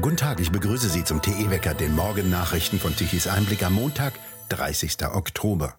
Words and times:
Guten 0.00 0.16
Tag, 0.16 0.40
ich 0.40 0.50
begrüße 0.50 0.88
Sie 0.88 1.04
zum 1.04 1.20
TE-Wecker, 1.20 1.74
den 1.74 1.94
Morgennachrichten 1.94 2.80
von 2.80 2.96
Tichys 2.96 3.26
Einblick 3.26 3.62
am 3.62 3.74
Montag, 3.74 4.14
30. 4.48 5.04
Oktober. 5.12 5.74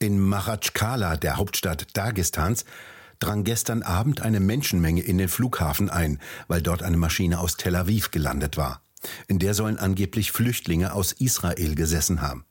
In 0.00 0.18
Machatschkala, 0.18 1.16
der 1.16 1.36
Hauptstadt 1.36 1.86
Dagestans, 1.96 2.64
drang 3.20 3.44
gestern 3.44 3.84
Abend 3.84 4.20
eine 4.20 4.40
Menschenmenge 4.40 5.02
in 5.02 5.16
den 5.16 5.28
Flughafen 5.28 5.90
ein, 5.90 6.18
weil 6.48 6.60
dort 6.60 6.82
eine 6.82 6.96
Maschine 6.96 7.38
aus 7.38 7.56
Tel 7.56 7.76
Aviv 7.76 8.10
gelandet 8.10 8.56
war. 8.56 8.82
In 9.28 9.38
der 9.38 9.54
sollen 9.54 9.78
angeblich 9.78 10.32
Flüchtlinge 10.32 10.92
aus 10.92 11.12
Israel 11.12 11.76
gesessen 11.76 12.20
haben. 12.20 12.46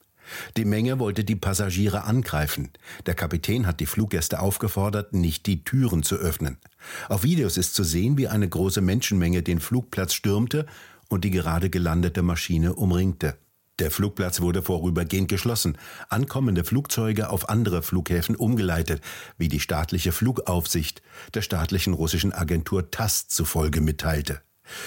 Die 0.58 0.66
Menge 0.66 1.00
wollte 1.00 1.24
die 1.24 1.36
Passagiere 1.36 2.04
angreifen. 2.04 2.70
Der 3.06 3.14
Kapitän 3.14 3.68
hat 3.68 3.80
die 3.80 3.86
Fluggäste 3.86 4.40
aufgefordert, 4.40 5.14
nicht 5.14 5.46
die 5.46 5.64
Türen 5.64 6.04
zu 6.04 6.16
öffnen. 6.16 6.58
Auf 7.10 7.24
Videos 7.24 7.58
ist 7.58 7.76
zu 7.76 7.84
sehen, 7.84 8.18
wie 8.18 8.28
eine 8.28 8.48
große 8.48 8.82
Menschenmenge 8.82 9.44
den 9.44 9.60
Flugplatz 9.60 10.14
stürmte 10.14 10.66
und 11.10 11.24
die 11.24 11.32
gerade 11.32 11.70
gelandete 11.70 12.22
Maschine 12.22 12.74
umringte. 12.76 13.38
Der 13.80 13.92
Flugplatz 13.92 14.40
wurde 14.40 14.62
vorübergehend 14.62 15.28
geschlossen, 15.28 15.78
ankommende 16.08 16.64
Flugzeuge 16.64 17.30
auf 17.30 17.50
andere 17.50 17.84
Flughäfen 17.84 18.38
umgeleitet, 18.38 19.02
wie 19.38 19.50
die 19.50 19.60
staatliche 19.60 20.14
Flugaufsicht 20.14 21.02
der 21.34 21.42
staatlichen 21.42 21.94
russischen 21.94 22.32
Agentur 22.32 22.90
TASS 22.90 23.28
zufolge 23.28 23.82
mitteilte. 23.82 24.42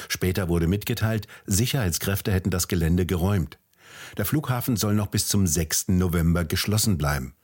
Später 0.09 0.49
wurde 0.49 0.67
mitgeteilt, 0.67 1.29
Sicherheitskräfte 1.45 2.33
hätten 2.33 2.51
das 2.51 2.67
Gelände 2.67 3.05
geräumt. 3.05 3.59
Der 4.17 4.25
Flughafen 4.25 4.77
soll 4.77 4.95
noch 4.95 5.09
bis 5.09 5.29
zum 5.29 5.47
6. 5.47 5.89
November 5.89 6.45
geschlossen 6.45 6.99
bleiben. 6.99 7.35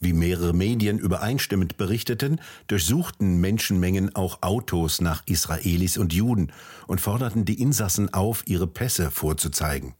Wie 0.00 0.12
mehrere 0.12 0.52
Medien 0.52 0.98
übereinstimmend 0.98 1.76
berichteten, 1.76 2.40
durchsuchten 2.66 3.40
Menschenmengen 3.40 4.14
auch 4.14 4.42
Autos 4.42 5.00
nach 5.00 5.22
Israelis 5.26 5.96
und 5.96 6.12
Juden 6.12 6.52
und 6.86 7.00
forderten 7.00 7.44
die 7.44 7.60
Insassen 7.60 8.12
auf, 8.12 8.42
ihre 8.46 8.66
Pässe 8.66 9.10
vorzuzeigen. 9.10 9.94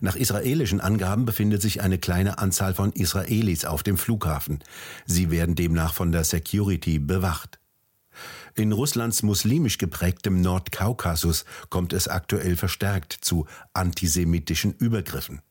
Nach 0.00 0.16
israelischen 0.16 0.80
Angaben 0.80 1.26
befindet 1.26 1.62
sich 1.62 1.80
eine 1.80 1.98
kleine 1.98 2.38
Anzahl 2.38 2.74
von 2.74 2.92
Israelis 2.92 3.64
auf 3.64 3.82
dem 3.82 3.98
Flughafen. 3.98 4.60
Sie 5.06 5.30
werden 5.30 5.54
demnach 5.54 5.94
von 5.94 6.12
der 6.12 6.24
Security 6.24 6.98
bewacht. 6.98 7.59
In 8.54 8.72
Russlands 8.72 9.22
muslimisch 9.22 9.78
geprägtem 9.78 10.40
Nordkaukasus 10.40 11.44
kommt 11.68 11.92
es 11.92 12.08
aktuell 12.08 12.56
verstärkt 12.56 13.12
zu 13.20 13.46
antisemitischen 13.72 14.72
Übergriffen. 14.74 15.42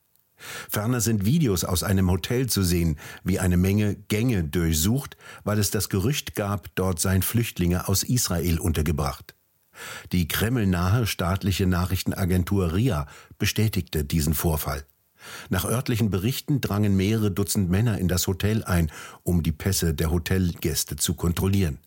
Ferner 0.68 1.00
sind 1.00 1.24
Videos 1.24 1.64
aus 1.64 1.82
einem 1.82 2.10
Hotel 2.10 2.48
zu 2.48 2.62
sehen, 2.62 2.98
wie 3.24 3.38
eine 3.38 3.56
Menge 3.56 3.94
Gänge 4.08 4.44
durchsucht, 4.44 5.16
weil 5.44 5.58
es 5.58 5.70
das 5.70 5.88
Gerücht 5.88 6.34
gab, 6.34 6.74
dort 6.74 6.98
seien 6.98 7.22
Flüchtlinge 7.22 7.88
aus 7.88 8.02
Israel 8.02 8.58
untergebracht. 8.58 9.34
Die 10.12 10.28
kremlnahe 10.28 11.06
staatliche 11.06 11.66
Nachrichtenagentur 11.66 12.72
RIA 12.74 13.06
bestätigte 13.38 14.04
diesen 14.04 14.34
Vorfall. 14.34 14.84
Nach 15.50 15.64
örtlichen 15.64 16.10
Berichten 16.10 16.60
drangen 16.60 16.96
mehrere 16.96 17.30
Dutzend 17.30 17.70
Männer 17.70 17.98
in 17.98 18.08
das 18.08 18.26
Hotel 18.26 18.64
ein, 18.64 18.90
um 19.22 19.42
die 19.42 19.52
Pässe 19.52 19.94
der 19.94 20.10
Hotelgäste 20.10 20.96
zu 20.96 21.14
kontrollieren. 21.14 21.78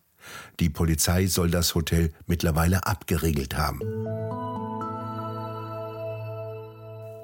Die 0.60 0.70
Polizei 0.70 1.28
soll 1.28 1.52
das 1.52 1.76
Hotel 1.76 2.12
mittlerweile 2.28 2.86
abgeriegelt 2.86 3.58
haben. 3.58 3.80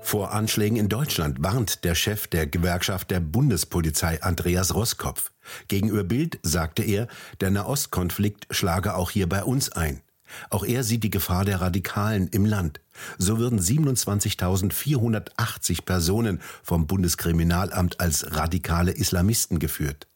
Vor 0.02 0.32
Anschlägen 0.32 0.78
in 0.78 0.90
Deutschland 0.90 1.44
warnt 1.44 1.84
der 1.84 1.94
Chef 1.94 2.26
der 2.28 2.48
Gewerkschaft 2.48 3.12
der 3.12 3.20
Bundespolizei 3.20 4.24
Andreas 4.24 4.74
Roskopf. 4.74 5.32
Gegenüber 5.68 6.04
Bild 6.04 6.40
sagte 6.42 6.82
er, 6.82 7.08
der 7.42 7.52
Nahostkonflikt 7.52 8.48
schlage 8.50 8.96
auch 8.96 9.12
hier 9.12 9.30
bei 9.30 9.44
uns 9.44 9.72
ein. 9.72 10.02
Auch 10.50 10.66
er 10.66 10.84
sieht 10.84 11.04
die 11.04 11.12
Gefahr 11.12 11.46
der 11.46 11.62
Radikalen 11.62 12.28
im 12.30 12.46
Land. 12.46 12.82
So 13.18 13.38
würden 13.38 13.60
27.480 13.60 15.84
Personen 15.84 16.42
vom 16.64 16.88
Bundeskriminalamt 16.88 18.00
als 18.00 18.36
radikale 18.36 18.92
Islamisten 18.92 19.60
geführt. 19.60 20.08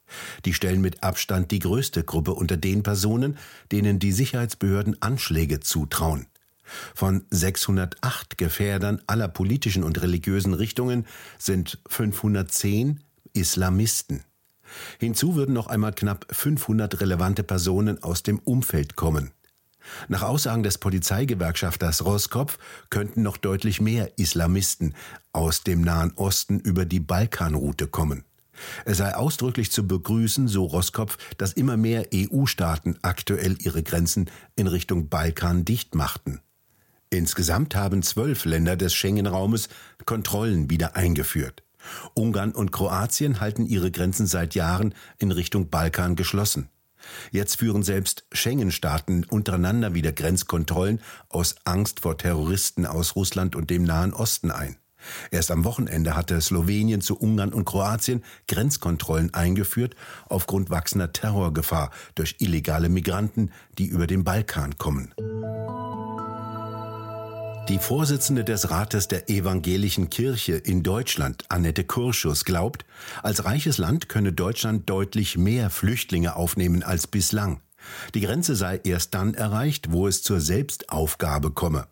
Die 0.45 0.53
stellen 0.53 0.81
mit 0.81 1.03
Abstand 1.03 1.51
die 1.51 1.59
größte 1.59 2.03
Gruppe 2.03 2.33
unter 2.33 2.57
den 2.57 2.83
Personen, 2.83 3.37
denen 3.71 3.99
die 3.99 4.11
Sicherheitsbehörden 4.11 5.01
Anschläge 5.01 5.59
zutrauen. 5.59 6.27
Von 6.95 7.25
608 7.29 8.37
Gefährdern 8.37 9.01
aller 9.07 9.27
politischen 9.27 9.83
und 9.83 10.01
religiösen 10.01 10.53
Richtungen 10.53 11.05
sind 11.37 11.79
510 11.87 13.01
Islamisten. 13.33 14.23
Hinzu 14.99 15.35
würden 15.35 15.53
noch 15.53 15.67
einmal 15.67 15.93
knapp 15.93 16.25
500 16.31 17.01
relevante 17.01 17.43
Personen 17.43 18.01
aus 18.01 18.23
dem 18.23 18.39
Umfeld 18.39 18.95
kommen. 18.95 19.31
Nach 20.07 20.21
Aussagen 20.21 20.63
des 20.63 20.77
Polizeigewerkschafters 20.77 22.05
Roskopf 22.05 22.57
könnten 22.89 23.21
noch 23.21 23.37
deutlich 23.37 23.81
mehr 23.81 24.17
Islamisten 24.17 24.95
aus 25.33 25.63
dem 25.63 25.81
Nahen 25.81 26.13
Osten 26.15 26.59
über 26.59 26.85
die 26.85 27.01
Balkanroute 27.01 27.87
kommen. 27.87 28.23
Es 28.85 28.97
sei 28.97 29.15
ausdrücklich 29.15 29.71
zu 29.71 29.87
begrüßen, 29.87 30.47
so 30.47 30.65
Roskopf, 30.65 31.17
dass 31.37 31.53
immer 31.53 31.77
mehr 31.77 32.07
EU-Staaten 32.13 32.97
aktuell 33.01 33.57
ihre 33.59 33.83
Grenzen 33.83 34.29
in 34.55 34.67
Richtung 34.67 35.09
Balkan 35.09 35.65
dicht 35.65 35.95
machten. 35.95 36.41
Insgesamt 37.09 37.75
haben 37.75 38.01
zwölf 38.01 38.45
Länder 38.45 38.75
des 38.75 38.93
Schengen-Raumes 38.93 39.69
Kontrollen 40.05 40.69
wieder 40.69 40.95
eingeführt. 40.95 41.63
Ungarn 42.15 42.53
und 42.53 42.71
Kroatien 42.71 43.39
halten 43.39 43.65
ihre 43.65 43.91
Grenzen 43.91 44.25
seit 44.25 44.55
Jahren 44.55 44.95
in 45.17 45.31
Richtung 45.31 45.69
Balkan 45.69 46.15
geschlossen. 46.15 46.69
Jetzt 47.31 47.57
führen 47.57 47.83
selbst 47.83 48.25
Schengen-Staaten 48.31 49.25
untereinander 49.25 49.93
wieder 49.93 50.11
Grenzkontrollen 50.11 51.01
aus 51.29 51.55
Angst 51.65 51.99
vor 51.99 52.17
Terroristen 52.17 52.85
aus 52.85 53.15
Russland 53.15 53.55
und 53.55 53.69
dem 53.69 53.83
Nahen 53.83 54.13
Osten 54.13 54.51
ein. 54.51 54.77
Erst 55.31 55.51
am 55.51 55.63
Wochenende 55.63 56.15
hatte 56.15 56.39
Slowenien 56.41 57.01
zu 57.01 57.17
Ungarn 57.17 57.53
und 57.53 57.65
Kroatien 57.65 58.23
Grenzkontrollen 58.47 59.33
eingeführt 59.33 59.95
aufgrund 60.27 60.69
wachsender 60.69 61.13
Terrorgefahr 61.13 61.91
durch 62.15 62.35
illegale 62.39 62.89
Migranten, 62.89 63.51
die 63.77 63.85
über 63.85 64.07
den 64.07 64.23
Balkan 64.23 64.77
kommen. 64.77 65.13
Die 67.69 67.79
Vorsitzende 67.79 68.43
des 68.43 68.69
Rates 68.69 69.07
der 69.07 69.29
Evangelischen 69.29 70.09
Kirche 70.09 70.55
in 70.55 70.83
Deutschland, 70.83 71.45
Annette 71.47 71.85
Kurschus, 71.85 72.43
glaubt, 72.43 72.85
als 73.21 73.45
reiches 73.45 73.77
Land 73.77 74.09
könne 74.09 74.33
Deutschland 74.33 74.89
deutlich 74.89 75.37
mehr 75.37 75.69
Flüchtlinge 75.69 76.35
aufnehmen 76.35 76.83
als 76.83 77.07
bislang. 77.07 77.61
Die 78.15 78.21
Grenze 78.21 78.57
sei 78.57 78.81
erst 78.83 79.13
dann 79.13 79.33
erreicht, 79.33 79.93
wo 79.93 80.07
es 80.07 80.23
zur 80.23 80.41
Selbstaufgabe 80.41 81.51
komme. 81.51 81.87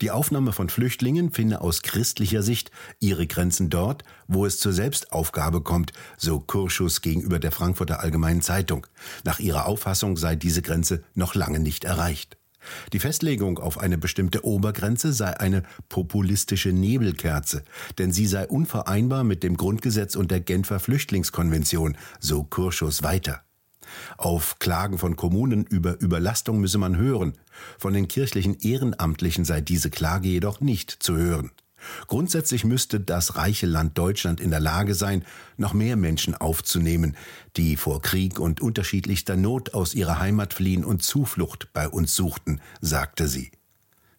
Die 0.00 0.10
Aufnahme 0.10 0.52
von 0.52 0.68
Flüchtlingen 0.68 1.30
finde 1.30 1.60
aus 1.60 1.82
christlicher 1.82 2.42
Sicht 2.42 2.70
ihre 3.00 3.26
Grenzen 3.26 3.70
dort, 3.70 4.04
wo 4.28 4.46
es 4.46 4.58
zur 4.58 4.72
Selbstaufgabe 4.72 5.60
kommt, 5.60 5.92
so 6.16 6.40
Kurschus 6.40 7.02
gegenüber 7.02 7.38
der 7.38 7.52
Frankfurter 7.52 8.00
Allgemeinen 8.00 8.42
Zeitung. 8.42 8.86
Nach 9.24 9.38
ihrer 9.38 9.66
Auffassung 9.66 10.16
sei 10.16 10.36
diese 10.36 10.62
Grenze 10.62 11.04
noch 11.14 11.34
lange 11.34 11.60
nicht 11.60 11.84
erreicht. 11.84 12.36
Die 12.92 12.98
Festlegung 12.98 13.58
auf 13.58 13.78
eine 13.78 13.96
bestimmte 13.96 14.44
Obergrenze 14.44 15.12
sei 15.12 15.38
eine 15.38 15.62
populistische 15.88 16.72
Nebelkerze, 16.72 17.64
denn 17.98 18.12
sie 18.12 18.26
sei 18.26 18.46
unvereinbar 18.46 19.24
mit 19.24 19.42
dem 19.42 19.56
Grundgesetz 19.56 20.14
und 20.14 20.30
der 20.30 20.40
Genfer 20.40 20.78
Flüchtlingskonvention, 20.78 21.96
so 22.18 22.44
Kurschus 22.44 23.02
weiter. 23.02 23.42
Auf 24.16 24.58
Klagen 24.58 24.98
von 24.98 25.16
Kommunen 25.16 25.64
über 25.64 26.00
Überlastung 26.00 26.60
müsse 26.60 26.78
man 26.78 26.96
hören. 26.96 27.34
Von 27.78 27.92
den 27.92 28.08
kirchlichen 28.08 28.58
Ehrenamtlichen 28.60 29.44
sei 29.44 29.60
diese 29.60 29.90
Klage 29.90 30.28
jedoch 30.28 30.60
nicht 30.60 30.90
zu 30.90 31.16
hören. 31.16 31.50
Grundsätzlich 32.06 32.64
müsste 32.64 33.00
das 33.00 33.36
reiche 33.36 33.66
Land 33.66 33.96
Deutschland 33.96 34.40
in 34.40 34.50
der 34.50 34.60
Lage 34.60 34.94
sein, 34.94 35.24
noch 35.56 35.72
mehr 35.72 35.96
Menschen 35.96 36.34
aufzunehmen, 36.34 37.16
die 37.56 37.76
vor 37.76 38.02
Krieg 38.02 38.38
und 38.38 38.60
unterschiedlichster 38.60 39.36
Not 39.36 39.74
aus 39.74 39.94
ihrer 39.94 40.18
Heimat 40.18 40.54
fliehen 40.54 40.84
und 40.84 41.02
Zuflucht 41.02 41.72
bei 41.72 41.88
uns 41.88 42.14
suchten, 42.14 42.60
sagte 42.80 43.28
sie. 43.28 43.50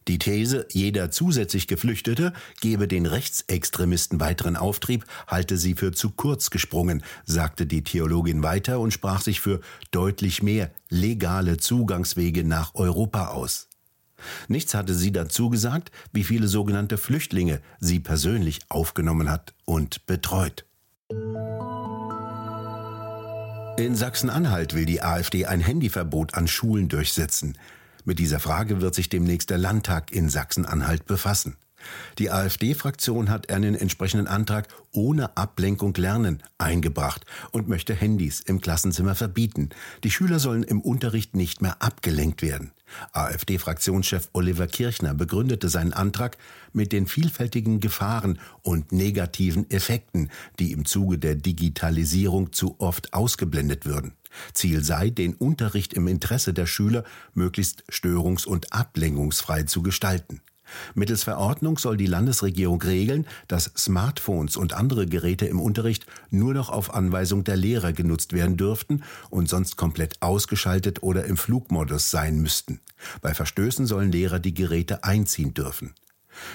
Die 0.07 0.17
These, 0.17 0.67
jeder 0.71 1.11
zusätzlich 1.11 1.67
Geflüchtete 1.67 2.33
gebe 2.59 2.87
den 2.87 3.05
Rechtsextremisten 3.05 4.19
weiteren 4.19 4.55
Auftrieb, 4.55 5.05
halte 5.27 5.57
sie 5.57 5.75
für 5.75 5.91
zu 5.91 6.09
kurz 6.09 6.49
gesprungen, 6.49 7.03
sagte 7.25 7.67
die 7.67 7.83
Theologin 7.83 8.41
weiter 8.41 8.79
und 8.79 8.91
sprach 8.91 9.21
sich 9.21 9.41
für 9.41 9.61
deutlich 9.91 10.41
mehr 10.41 10.71
legale 10.89 11.57
Zugangswege 11.57 12.43
nach 12.43 12.73
Europa 12.73 13.27
aus. 13.27 13.67
Nichts 14.47 14.73
hatte 14.73 14.93
sie 14.93 15.11
dazu 15.11 15.49
gesagt, 15.49 15.91
wie 16.11 16.23
viele 16.23 16.47
sogenannte 16.47 16.97
Flüchtlinge 16.97 17.61
sie 17.79 17.99
persönlich 17.99 18.59
aufgenommen 18.69 19.29
hat 19.29 19.53
und 19.65 20.05
betreut. 20.05 20.65
In 23.77 23.95
Sachsen-Anhalt 23.95 24.75
will 24.75 24.85
die 24.85 25.01
AfD 25.01 25.45
ein 25.45 25.59
Handyverbot 25.59 26.35
an 26.35 26.47
Schulen 26.47 26.87
durchsetzen. 26.87 27.57
Mit 28.03 28.19
dieser 28.19 28.39
Frage 28.39 28.81
wird 28.81 28.95
sich 28.95 29.09
demnächst 29.09 29.49
der 29.49 29.57
Landtag 29.57 30.11
in 30.11 30.29
Sachsen-Anhalt 30.29 31.05
befassen. 31.05 31.57
Die 32.17 32.29
AfD-Fraktion 32.29 33.29
hat 33.29 33.51
einen 33.51 33.75
entsprechenden 33.75 34.27
Antrag 34.27 34.67
ohne 34.91 35.35
Ablenkung 35.37 35.93
lernen 35.95 36.43
eingebracht 36.57 37.25
und 37.51 37.67
möchte 37.67 37.93
Handys 37.93 38.39
im 38.39 38.61
Klassenzimmer 38.61 39.15
verbieten. 39.15 39.69
Die 40.03 40.11
Schüler 40.11 40.39
sollen 40.39 40.63
im 40.63 40.81
Unterricht 40.81 41.35
nicht 41.35 41.61
mehr 41.61 41.81
abgelenkt 41.81 42.41
werden. 42.41 42.71
AfD-Fraktionschef 43.13 44.29
Oliver 44.33 44.67
Kirchner 44.67 45.13
begründete 45.13 45.69
seinen 45.69 45.93
Antrag 45.93 46.37
mit 46.73 46.91
den 46.91 47.07
vielfältigen 47.07 47.79
Gefahren 47.79 48.39
und 48.63 48.91
negativen 48.91 49.69
Effekten, 49.71 50.29
die 50.59 50.73
im 50.73 50.85
Zuge 50.85 51.17
der 51.17 51.35
Digitalisierung 51.35 52.51
zu 52.51 52.75
oft 52.79 53.13
ausgeblendet 53.13 53.85
würden. 53.85 54.13
Ziel 54.53 54.83
sei, 54.83 55.09
den 55.09 55.33
Unterricht 55.33 55.93
im 55.93 56.07
Interesse 56.07 56.53
der 56.53 56.65
Schüler 56.65 57.03
möglichst 57.33 57.83
störungs- 57.89 58.45
und 58.45 58.73
ablenkungsfrei 58.73 59.63
zu 59.63 59.81
gestalten. 59.81 60.41
Mittels 60.93 61.23
Verordnung 61.23 61.77
soll 61.77 61.97
die 61.97 62.05
Landesregierung 62.05 62.81
regeln, 62.81 63.27
dass 63.47 63.71
Smartphones 63.77 64.57
und 64.57 64.73
andere 64.73 65.05
Geräte 65.05 65.45
im 65.45 65.59
Unterricht 65.59 66.05
nur 66.29 66.53
noch 66.53 66.69
auf 66.69 66.93
Anweisung 66.93 67.43
der 67.43 67.57
Lehrer 67.57 67.93
genutzt 67.93 68.33
werden 68.33 68.57
dürften 68.57 69.03
und 69.29 69.49
sonst 69.49 69.75
komplett 69.75 70.21
ausgeschaltet 70.21 71.03
oder 71.03 71.25
im 71.25 71.37
Flugmodus 71.37 72.11
sein 72.11 72.39
müssten. 72.39 72.79
Bei 73.21 73.33
Verstößen 73.33 73.85
sollen 73.85 74.11
Lehrer 74.11 74.39
die 74.39 74.53
Geräte 74.53 75.03
einziehen 75.03 75.53
dürfen. 75.53 75.93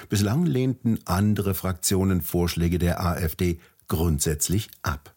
Bislang 0.09 0.45
lehnten 0.45 0.99
andere 1.05 1.53
Fraktionen 1.53 2.21
Vorschläge 2.21 2.79
der 2.79 3.03
AfD 3.05 3.59
grundsätzlich 3.87 4.69
ab. 4.81 5.13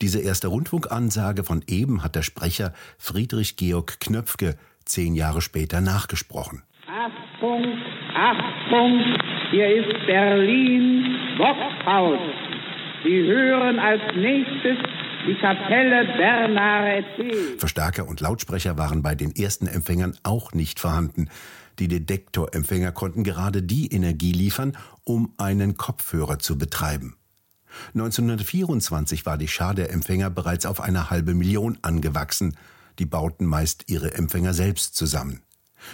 Diese 0.02 0.20
erste 0.20 0.48
Rundfunkansage 0.48 1.44
von 1.44 1.64
eben 1.68 2.04
hat 2.04 2.16
der 2.16 2.22
Sprecher 2.22 2.74
Friedrich 2.98 3.56
Georg 3.56 4.00
Knöpfke 4.00 4.56
zehn 4.86 5.16
Jahre 5.16 5.42
später 5.42 5.82
nachgesprochen. 5.82 6.64
Achtung, 6.88 7.64
Achtung, 8.14 9.04
hier 9.52 9.68
ist 9.76 10.06
Berlin 10.06 11.16
Boxhaus. 11.38 12.20
Sie 13.04 13.24
hören 13.24 13.80
als 13.80 14.02
nächstes 14.16 14.78
die 15.28 15.36
Kapelle 15.36 16.06
Bernarete. 16.18 17.58
Verstärker 17.58 18.08
und 18.08 18.22
Lautsprecher 18.22 18.78
waren 18.78 19.02
bei 19.02 19.16
den 19.16 19.36
ersten 19.36 19.68
Empfängern 19.68 20.16
auch 20.24 20.54
nicht 20.54 20.80
vorhanden. 20.80 21.30
Die 21.80 21.88
Detektorempfänger 21.88 22.92
konnten 22.92 23.24
gerade 23.24 23.64
die 23.64 23.88
Energie 23.88 24.32
liefern, 24.32 24.78
um 25.04 25.34
einen 25.38 25.76
Kopfhörer 25.76 26.40
zu 26.40 26.58
betreiben. 26.58 27.16
1924 27.94 29.26
war 29.26 29.38
die 29.38 29.48
Schar 29.48 29.74
der 29.74 29.92
Empfänger 29.92 30.30
bereits 30.30 30.66
auf 30.66 30.82
eine 30.82 31.10
halbe 31.10 31.34
Million 31.34 31.78
angewachsen. 31.82 32.56
Die 33.00 33.06
bauten 33.06 33.46
meist 33.46 33.86
ihre 33.88 34.14
Empfänger 34.14 34.54
selbst 34.54 34.96
zusammen. 34.96 35.42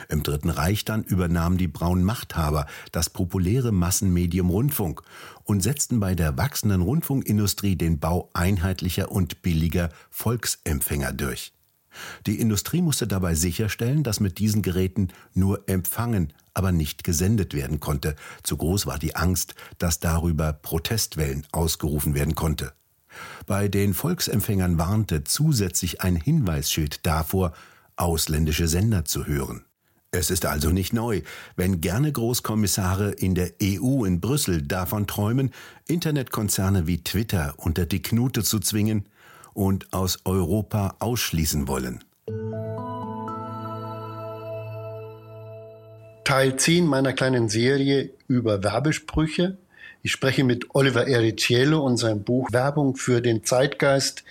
Im 0.07 0.23
Dritten 0.23 0.49
Reich 0.49 0.85
dann 0.85 1.03
übernahmen 1.03 1.57
die 1.57 1.67
braunen 1.67 2.03
Machthaber 2.03 2.67
das 2.91 3.09
populäre 3.09 3.71
Massenmedium 3.71 4.49
Rundfunk 4.49 5.01
und 5.43 5.61
setzten 5.61 5.99
bei 5.99 6.15
der 6.15 6.37
wachsenden 6.37 6.81
Rundfunkindustrie 6.81 7.75
den 7.75 7.99
Bau 7.99 8.29
einheitlicher 8.33 9.11
und 9.11 9.41
billiger 9.41 9.89
Volksempfänger 10.09 11.13
durch. 11.13 11.53
Die 12.27 12.39
Industrie 12.39 12.81
musste 12.81 13.07
dabei 13.07 13.33
sicherstellen, 13.33 14.03
dass 14.03 14.19
mit 14.19 14.37
diesen 14.37 14.61
Geräten 14.61 15.09
nur 15.33 15.67
empfangen, 15.67 16.33
aber 16.59 16.73
nicht 16.73 17.05
gesendet 17.05 17.53
werden 17.53 17.79
konnte. 17.79 18.17
Zu 18.43 18.57
groß 18.57 18.85
war 18.85 18.99
die 18.99 19.15
Angst, 19.15 19.55
dass 19.77 20.01
darüber 20.01 20.51
Protestwellen 20.51 21.47
ausgerufen 21.53 22.15
werden 22.15 22.35
konnte. 22.35 22.73
Bei 23.47 23.69
den 23.69 23.93
Volksempfängern 23.93 24.77
warnte 24.77 25.23
zusätzlich 25.23 26.01
ein 26.01 26.17
Hinweisschild 26.17 27.05
davor, 27.05 27.53
ausländische 27.95 28.67
Sender 28.67 29.05
zu 29.05 29.25
hören. 29.25 29.63
Es 30.11 30.29
ist 30.31 30.45
also 30.45 30.69
nicht 30.69 30.91
neu, 30.91 31.21
wenn 31.55 31.79
gerne 31.79 32.11
Großkommissare 32.11 33.11
in 33.11 33.35
der 33.35 33.53
EU 33.63 34.03
in 34.03 34.19
Brüssel 34.19 34.61
davon 34.61 35.07
träumen, 35.07 35.51
Internetkonzerne 35.87 36.87
wie 36.87 37.05
Twitter 37.05 37.53
unter 37.55 37.85
die 37.85 38.01
Knute 38.01 38.43
zu 38.43 38.59
zwingen 38.59 39.07
und 39.53 39.93
aus 39.93 40.19
Europa 40.25 40.97
ausschließen 40.99 41.69
wollen. 41.69 42.03
Teil 46.29 46.57
10 46.57 46.85
meiner 46.85 47.13
kleinen 47.13 47.49
Serie 47.49 48.11
über 48.27 48.63
Werbesprüche. 48.63 49.57
Ich 50.03 50.11
spreche 50.11 50.43
mit 50.43 50.75
Oliver 50.75 51.07
Ericiello 51.07 51.83
und 51.83 51.97
seinem 51.97 52.21
Buch 52.21 52.49
Werbung 52.51 52.95
für 52.95 53.19
den 53.19 53.43
Zeitgeist 53.45 54.23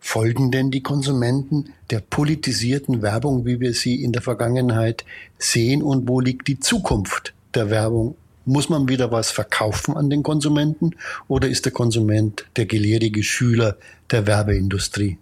Folgen 0.00 0.50
denn 0.50 0.70
die 0.70 0.82
Konsumenten 0.82 1.74
der 1.90 2.00
politisierten 2.00 3.02
Werbung, 3.02 3.44
wie 3.44 3.60
wir 3.60 3.74
sie 3.74 4.02
in 4.02 4.12
der 4.12 4.22
Vergangenheit 4.22 5.04
sehen? 5.36 5.82
Und 5.82 6.08
wo 6.08 6.20
liegt 6.20 6.48
die 6.48 6.58
Zukunft 6.58 7.34
der 7.52 7.68
Werbung? 7.68 8.16
Muss 8.46 8.70
man 8.70 8.88
wieder 8.88 9.12
was 9.12 9.30
verkaufen 9.30 9.94
an 9.98 10.08
den 10.08 10.22
Konsumenten 10.22 10.92
oder 11.28 11.48
ist 11.48 11.66
der 11.66 11.72
Konsument 11.72 12.46
der 12.56 12.64
gelehrige 12.64 13.22
Schüler 13.22 13.76
der 14.10 14.26
Werbeindustrie? 14.26 15.18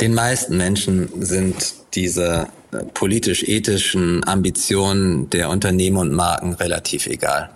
Den 0.00 0.14
meisten 0.14 0.56
Menschen 0.56 1.22
sind 1.22 1.74
diese 1.92 2.48
politisch-ethischen 2.94 4.26
Ambitionen 4.26 5.30
der 5.30 5.50
Unternehmen 5.50 5.98
und 5.98 6.12
Marken 6.12 6.54
relativ 6.54 7.06
egal. 7.06 7.50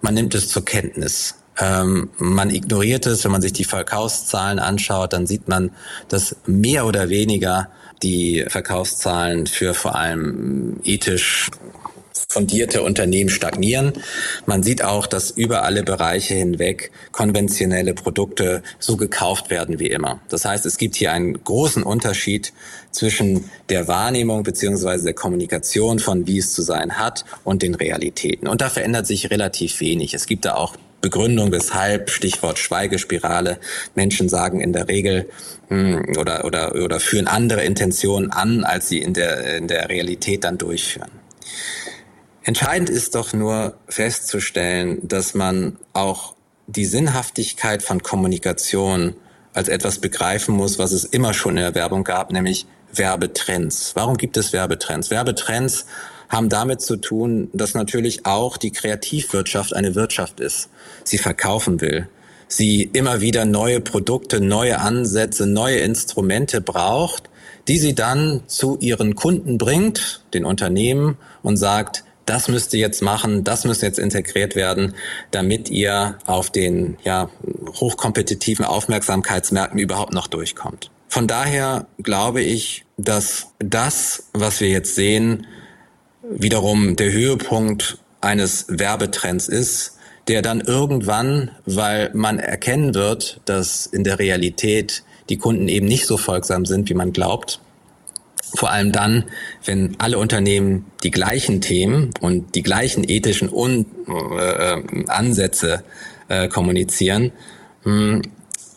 Man 0.00 0.14
nimmt 0.14 0.34
es 0.34 0.48
zur 0.48 0.64
Kenntnis. 0.64 1.36
Ähm, 1.58 2.10
man 2.18 2.50
ignoriert 2.50 3.06
es, 3.06 3.24
wenn 3.24 3.32
man 3.32 3.40
sich 3.42 3.54
die 3.54 3.64
Verkaufszahlen 3.64 4.58
anschaut, 4.58 5.12
dann 5.12 5.26
sieht 5.26 5.48
man, 5.48 5.70
dass 6.08 6.36
mehr 6.46 6.86
oder 6.86 7.08
weniger 7.08 7.68
die 8.02 8.44
Verkaufszahlen 8.46 9.46
für 9.46 9.72
vor 9.72 9.96
allem 9.96 10.80
ethisch 10.84 11.50
fundierte 12.28 12.82
Unternehmen 12.82 13.30
stagnieren. 13.30 13.92
Man 14.46 14.62
sieht 14.62 14.82
auch, 14.82 15.06
dass 15.06 15.30
über 15.30 15.64
alle 15.64 15.82
Bereiche 15.82 16.34
hinweg 16.34 16.90
konventionelle 17.12 17.94
Produkte 17.94 18.62
so 18.78 18.96
gekauft 18.96 19.50
werden 19.50 19.78
wie 19.78 19.88
immer. 19.88 20.20
Das 20.28 20.44
heißt, 20.44 20.66
es 20.66 20.78
gibt 20.78 20.96
hier 20.96 21.12
einen 21.12 21.42
großen 21.42 21.82
Unterschied 21.82 22.52
zwischen 22.90 23.50
der 23.68 23.88
Wahrnehmung 23.88 24.42
beziehungsweise 24.42 25.04
der 25.04 25.14
Kommunikation 25.14 25.98
von 25.98 26.26
wie 26.26 26.38
es 26.38 26.52
zu 26.52 26.62
sein 26.62 26.98
hat 26.98 27.24
und 27.44 27.62
den 27.62 27.74
Realitäten. 27.74 28.48
Und 28.48 28.60
da 28.60 28.68
verändert 28.68 29.06
sich 29.06 29.30
relativ 29.30 29.80
wenig. 29.80 30.14
Es 30.14 30.26
gibt 30.26 30.44
da 30.44 30.54
auch 30.54 30.76
Begründung, 31.00 31.52
weshalb, 31.52 32.10
Stichwort 32.10 32.58
Schweigespirale, 32.58 33.58
Menschen 33.94 34.28
sagen 34.28 34.60
in 34.60 34.72
der 34.72 34.88
Regel 34.88 35.28
hm, 35.68 36.16
oder, 36.18 36.44
oder, 36.44 36.74
oder 36.74 36.98
führen 37.00 37.28
andere 37.28 37.62
Intentionen 37.62 38.32
an, 38.32 38.64
als 38.64 38.88
sie 38.88 38.98
in 38.98 39.14
der, 39.14 39.56
in 39.56 39.68
der 39.68 39.88
Realität 39.88 40.42
dann 40.44 40.58
durchführen. 40.58 41.10
Entscheidend 42.46 42.90
ist 42.90 43.16
doch 43.16 43.32
nur 43.32 43.74
festzustellen, 43.88 45.00
dass 45.02 45.34
man 45.34 45.78
auch 45.94 46.36
die 46.68 46.84
Sinnhaftigkeit 46.84 47.82
von 47.82 48.04
Kommunikation 48.04 49.16
als 49.52 49.66
etwas 49.66 49.98
begreifen 49.98 50.54
muss, 50.54 50.78
was 50.78 50.92
es 50.92 51.04
immer 51.04 51.34
schon 51.34 51.56
in 51.56 51.64
der 51.64 51.74
Werbung 51.74 52.04
gab, 52.04 52.30
nämlich 52.30 52.66
Werbetrends. 52.92 53.96
Warum 53.96 54.16
gibt 54.16 54.36
es 54.36 54.52
Werbetrends? 54.52 55.10
Werbetrends 55.10 55.86
haben 56.28 56.48
damit 56.48 56.82
zu 56.82 56.98
tun, 56.98 57.50
dass 57.52 57.74
natürlich 57.74 58.26
auch 58.26 58.58
die 58.58 58.70
Kreativwirtschaft 58.70 59.74
eine 59.74 59.96
Wirtschaft 59.96 60.38
ist. 60.38 60.68
Sie 61.02 61.18
verkaufen 61.18 61.80
will. 61.80 62.08
Sie 62.46 62.84
immer 62.84 63.20
wieder 63.20 63.44
neue 63.44 63.80
Produkte, 63.80 64.40
neue 64.40 64.78
Ansätze, 64.78 65.48
neue 65.48 65.78
Instrumente 65.78 66.60
braucht, 66.60 67.28
die 67.66 67.78
sie 67.78 67.96
dann 67.96 68.42
zu 68.46 68.78
ihren 68.78 69.16
Kunden 69.16 69.58
bringt, 69.58 70.22
den 70.32 70.44
Unternehmen, 70.44 71.18
und 71.42 71.56
sagt, 71.56 72.04
das 72.26 72.48
müsst 72.48 72.74
ihr 72.74 72.80
jetzt 72.80 73.02
machen, 73.02 73.44
das 73.44 73.64
müsste 73.64 73.86
jetzt 73.86 73.98
integriert 73.98 74.56
werden, 74.56 74.94
damit 75.30 75.70
ihr 75.70 76.18
auf 76.26 76.50
den 76.50 76.98
ja, 77.04 77.30
hochkompetitiven 77.80 78.64
Aufmerksamkeitsmärkten 78.64 79.78
überhaupt 79.78 80.12
noch 80.12 80.26
durchkommt. 80.26 80.90
Von 81.08 81.28
daher 81.28 81.86
glaube 82.02 82.42
ich, 82.42 82.84
dass 82.96 83.48
das, 83.58 84.24
was 84.32 84.60
wir 84.60 84.68
jetzt 84.68 84.94
sehen, 84.96 85.46
wiederum 86.28 86.96
der 86.96 87.12
Höhepunkt 87.12 87.98
eines 88.20 88.66
Werbetrends 88.68 89.48
ist, 89.48 89.96
der 90.26 90.42
dann 90.42 90.60
irgendwann, 90.60 91.52
weil 91.64 92.10
man 92.12 92.40
erkennen 92.40 92.94
wird, 92.94 93.40
dass 93.44 93.86
in 93.86 94.02
der 94.02 94.18
Realität 94.18 95.04
die 95.28 95.38
Kunden 95.38 95.68
eben 95.68 95.86
nicht 95.86 96.06
so 96.06 96.16
folgsam 96.16 96.66
sind, 96.66 96.88
wie 96.88 96.94
man 96.94 97.12
glaubt, 97.12 97.60
vor 98.54 98.70
allem 98.70 98.92
dann, 98.92 99.24
wenn 99.64 99.96
alle 99.98 100.18
Unternehmen 100.18 100.86
die 101.02 101.10
gleichen 101.10 101.60
Themen 101.60 102.10
und 102.20 102.54
die 102.54 102.62
gleichen 102.62 103.08
ethischen 103.08 103.52
Un 103.52 103.86
äh, 104.08 105.04
Ansätze 105.08 105.82
äh, 106.28 106.48
kommunizieren. 106.48 107.32
Hm, 107.82 108.22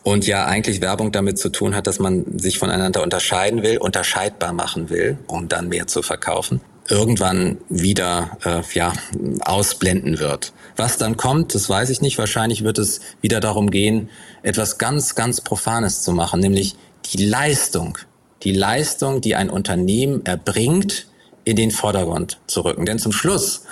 und 0.02 0.26
ja 0.26 0.46
eigentlich 0.46 0.80
Werbung 0.80 1.12
damit 1.12 1.38
zu 1.38 1.50
tun 1.50 1.74
hat, 1.74 1.86
dass 1.86 1.98
man 1.98 2.38
sich 2.38 2.58
voneinander 2.58 3.02
unterscheiden 3.02 3.62
will, 3.62 3.78
unterscheidbar 3.78 4.52
machen 4.52 4.88
will, 4.88 5.18
um 5.26 5.48
dann 5.48 5.68
mehr 5.68 5.86
zu 5.86 6.02
verkaufen, 6.02 6.60
irgendwann 6.88 7.58
wieder 7.68 8.38
äh, 8.44 8.62
ja, 8.72 8.92
ausblenden 9.40 10.18
wird. 10.18 10.52
Was 10.76 10.96
dann 10.96 11.16
kommt, 11.16 11.54
das 11.54 11.68
weiß 11.68 11.90
ich 11.90 12.00
nicht. 12.00 12.16
Wahrscheinlich 12.18 12.64
wird 12.64 12.78
es 12.78 13.00
wieder 13.20 13.40
darum 13.40 13.70
gehen, 13.70 14.08
etwas 14.42 14.78
ganz, 14.78 15.14
ganz 15.14 15.42
Profanes 15.42 16.02
zu 16.02 16.12
machen, 16.12 16.40
nämlich 16.40 16.76
die 17.12 17.26
Leistung 17.26 17.98
die 18.42 18.52
Leistung, 18.52 19.20
die 19.20 19.34
ein 19.34 19.50
Unternehmen 19.50 20.24
erbringt, 20.24 21.06
in 21.44 21.56
den 21.56 21.70
Vordergrund 21.70 22.38
zu 22.46 22.60
rücken. 22.62 22.86
Denn 22.86 22.98
zum 22.98 23.12
Schluss 23.12 23.62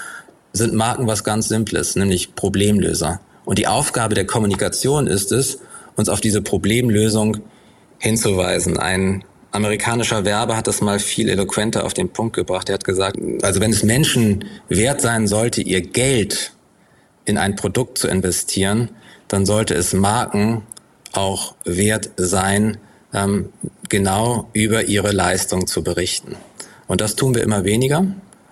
sind 0.53 0.75
Marken 0.75 1.07
was 1.07 1.25
ganz 1.25 1.49
Simples, 1.49 1.97
nämlich 1.97 2.35
Problemlöser. 2.35 3.21
Und 3.45 3.59
die 3.59 3.67
Aufgabe 3.67 4.15
der 4.15 4.27
Kommunikation 4.27 5.07
ist 5.07 5.33
es, 5.33 5.59
uns 5.97 6.09
auf 6.09 6.21
diese 6.21 6.43
Problemlösung 6.43 7.39
hinzuweisen. 7.99 8.79
Ein 8.79 9.25
amerikanischer 9.53 10.25
Werber 10.25 10.57
hat 10.57 10.67
das 10.67 10.81
mal 10.81 10.99
viel 10.99 11.29
eloquenter 11.29 11.85
auf 11.85 11.95
den 11.95 12.11
Punkt 12.11 12.37
gebracht. 12.37 12.69
Er 12.69 12.75
hat 12.75 12.85
gesagt, 12.85 13.19
also 13.43 13.61
wenn 13.61 13.73
es 13.73 13.83
Menschen 13.83 14.45
wert 14.69 15.01
sein 15.01 15.27
sollte, 15.27 15.63
ihr 15.63 15.81
Geld 15.81 16.53
in 17.25 17.39
ein 17.39 17.57
Produkt 17.57 17.99
zu 17.99 18.09
investieren, 18.09 18.91
dann 19.29 19.45
sollte 19.45 19.75
es 19.75 19.93
Marken 19.93 20.63
auch 21.13 21.55
wert 21.65 22.11
sein, 22.17 22.79
ähm, 23.13 23.53
genau 23.89 24.49
über 24.53 24.85
ihre 24.85 25.13
Leistung 25.13 25.67
zu 25.67 25.83
berichten. 25.83 26.37
Und 26.87 27.01
das 27.01 27.17
tun 27.17 27.35
wir 27.35 27.43
immer 27.43 27.65
weniger. 27.65 28.07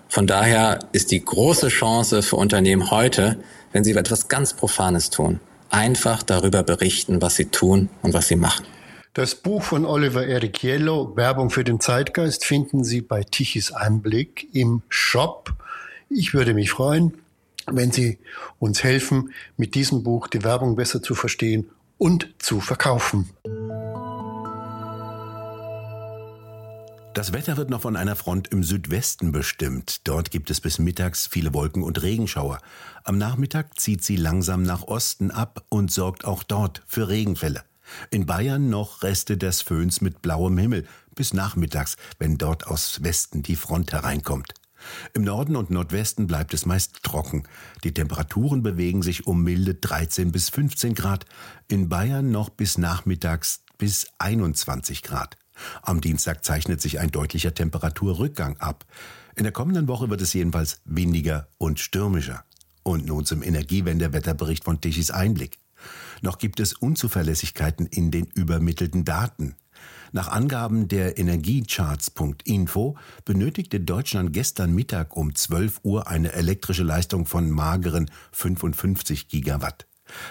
Von 0.09 0.27
daher 0.27 0.79
ist 0.93 1.11
die 1.11 1.23
große 1.23 1.67
Chance 1.67 2.21
für 2.21 2.37
Unternehmen 2.37 2.91
heute, 2.91 3.37
wenn 3.73 3.83
sie 3.83 3.91
etwas 3.91 4.27
ganz 4.27 4.53
Profanes 4.53 5.09
tun, 5.09 5.39
einfach 5.69 6.23
darüber 6.23 6.63
berichten, 6.63 7.21
was 7.21 7.35
sie 7.35 7.45
tun 7.45 7.89
und 8.01 8.13
was 8.13 8.27
sie 8.27 8.35
machen. 8.35 8.65
Das 9.13 9.33
Buch 9.33 9.63
von 9.63 9.85
Oliver 9.85 10.27
Erichiello, 10.27 11.17
Werbung 11.17 11.49
für 11.49 11.63
den 11.63 11.79
Zeitgeist, 11.79 12.45
finden 12.45 12.83
Sie 12.83 13.01
bei 13.01 13.23
Tichys 13.23 13.71
Einblick 13.71 14.47
im 14.53 14.83
Shop. 14.89 15.55
Ich 16.07 16.35
würde 16.35 16.53
mich 16.53 16.69
freuen, 16.69 17.15
wenn 17.65 17.91
Sie 17.91 18.19
uns 18.59 18.83
helfen, 18.83 19.33
mit 19.57 19.73
diesem 19.73 20.03
Buch 20.03 20.27
die 20.27 20.43
Werbung 20.43 20.75
besser 20.75 21.01
zu 21.01 21.15
verstehen 21.15 21.67
und 21.97 22.31
zu 22.37 22.59
verkaufen. 22.61 23.29
Das 27.17 27.33
Wetter 27.33 27.57
wird 27.57 27.71
noch 27.71 27.81
von 27.81 27.95
einer 27.95 28.15
Front 28.15 28.49
im 28.49 28.61
Südwesten 28.63 29.31
bestimmt. 29.31 30.07
Dort 30.07 30.29
gibt 30.29 30.51
es 30.51 30.61
bis 30.61 30.77
mittags 30.77 31.25
viele 31.25 31.51
Wolken 31.51 31.81
und 31.81 32.03
Regenschauer. 32.03 32.59
Am 33.03 33.17
Nachmittag 33.17 33.79
zieht 33.79 34.03
sie 34.03 34.17
langsam 34.17 34.61
nach 34.61 34.83
Osten 34.83 35.31
ab 35.31 35.65
und 35.69 35.91
sorgt 35.91 36.25
auch 36.25 36.43
dort 36.43 36.83
für 36.85 37.07
Regenfälle. 37.07 37.63
In 38.11 38.27
Bayern 38.27 38.69
noch 38.69 39.01
Reste 39.01 39.35
des 39.35 39.63
Föhns 39.63 39.99
mit 39.99 40.21
blauem 40.21 40.59
Himmel 40.59 40.85
bis 41.15 41.33
nachmittags, 41.33 41.95
wenn 42.19 42.37
dort 42.37 42.67
aus 42.67 43.01
Westen 43.01 43.41
die 43.41 43.55
Front 43.55 43.93
hereinkommt. 43.93 44.53
Im 45.15 45.23
Norden 45.23 45.55
und 45.55 45.71
Nordwesten 45.71 46.27
bleibt 46.27 46.53
es 46.53 46.67
meist 46.67 47.01
trocken. 47.01 47.47
Die 47.83 47.95
Temperaturen 47.95 48.61
bewegen 48.61 49.01
sich 49.01 49.25
um 49.25 49.41
milde 49.41 49.73
13 49.73 50.31
bis 50.31 50.49
15 50.49 50.93
Grad. 50.93 51.25
In 51.67 51.89
Bayern 51.89 52.29
noch 52.29 52.51
bis 52.51 52.77
nachmittags 52.77 53.63
bis 53.79 54.05
21 54.19 55.01
Grad. 55.01 55.35
Am 55.81 56.01
Dienstag 56.01 56.43
zeichnet 56.43 56.81
sich 56.81 56.99
ein 56.99 57.11
deutlicher 57.11 57.53
Temperaturrückgang 57.53 58.57
ab. 58.57 58.85
In 59.35 59.43
der 59.43 59.53
kommenden 59.53 59.87
Woche 59.87 60.09
wird 60.09 60.21
es 60.21 60.33
jedenfalls 60.33 60.81
windiger 60.85 61.47
und 61.57 61.79
stürmischer. 61.79 62.43
Und 62.83 63.05
nun 63.05 63.25
zum 63.25 63.43
Energiewendewetterbericht 63.43 64.63
von 64.63 64.81
Tichys 64.81 65.11
Einblick. 65.11 65.59
Noch 66.21 66.37
gibt 66.37 66.59
es 66.59 66.73
Unzuverlässigkeiten 66.73 67.85
in 67.85 68.11
den 68.11 68.25
übermittelten 68.25 69.05
Daten. 69.05 69.55
Nach 70.11 70.29
Angaben 70.29 70.87
der 70.87 71.17
Energiecharts.info 71.17 72.97
benötigte 73.25 73.79
Deutschland 73.79 74.33
gestern 74.33 74.73
Mittag 74.73 75.15
um 75.15 75.35
12 75.35 75.81
Uhr 75.83 76.07
eine 76.07 76.33
elektrische 76.33 76.83
Leistung 76.83 77.25
von 77.25 77.51
mageren 77.51 78.09
55 78.31 79.27
Gigawatt. 79.27 79.85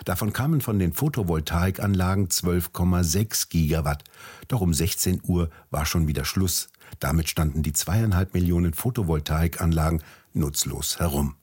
Davon 0.04 0.32
kamen 0.32 0.60
von 0.60 0.78
den 0.78 0.92
Photovoltaikanlagen 0.92 2.28
12,6 2.28 3.48
Gigawatt. 3.48 4.04
Doch 4.48 4.60
um 4.60 4.72
16 4.72 5.20
Uhr 5.24 5.50
war 5.70 5.86
schon 5.86 6.06
wieder 6.08 6.24
Schluss. 6.24 6.68
Damit 7.00 7.28
standen 7.28 7.62
die 7.62 7.72
zweieinhalb 7.72 8.34
Millionen 8.34 8.74
Photovoltaikanlagen 8.74 10.02
nutzlos 10.32 10.98
herum. 10.98 11.36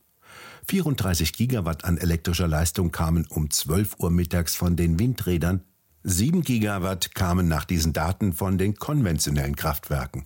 34 0.68 1.34
Gigawatt 1.34 1.84
an 1.84 1.98
elektrischer 1.98 2.48
Leistung 2.48 2.92
kamen 2.92 3.25
um 3.30 3.50
12 3.50 3.96
Uhr 4.00 4.12
mittags 4.12 4.56
von 4.56 4.75
den 4.75 4.98
Windrädern. 4.98 5.62
7 6.04 6.42
Gigawatt 6.42 7.16
kamen 7.16 7.48
nach 7.48 7.66
diesen 7.66 7.94
Daten 7.94 8.34
von 8.34 8.58
den 8.58 8.75
konventionellen 8.75 9.56
Kraftwerken. 9.56 10.25